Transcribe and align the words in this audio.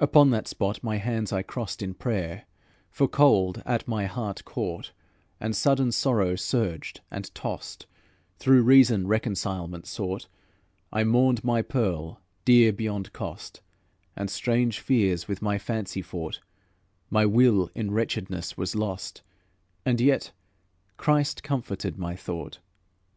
Upon 0.00 0.30
that 0.30 0.48
spot 0.48 0.82
my 0.82 0.96
hands 0.96 1.32
I 1.32 1.42
crossed 1.42 1.82
In 1.82 1.94
prayer, 1.94 2.46
for 2.90 3.06
cold 3.06 3.62
at 3.64 3.86
my 3.86 4.06
heart 4.06 4.44
caught, 4.44 4.90
And 5.38 5.54
sudden 5.54 5.92
sorrow 5.92 6.34
surged 6.34 7.00
and 7.12 7.32
tossed, 7.32 7.86
Though 8.40 8.50
reason 8.54 9.06
reconcilement 9.06 9.86
sought. 9.86 10.26
I 10.92 11.04
mourned 11.04 11.44
my 11.44 11.62
pearl, 11.62 12.20
dear 12.44 12.72
beyond 12.72 13.12
cost, 13.12 13.60
And 14.16 14.28
strange 14.28 14.80
fears 14.80 15.28
with 15.28 15.40
my 15.42 15.58
fancy 15.58 16.02
fought; 16.02 16.40
My 17.08 17.24
will 17.24 17.70
in 17.72 17.92
wretchedness 17.92 18.56
was 18.56 18.74
lost, 18.74 19.22
And 19.86 20.00
yet 20.00 20.32
Christ 20.96 21.44
comforted 21.44 21.96
my 21.96 22.16
thought. 22.16 22.58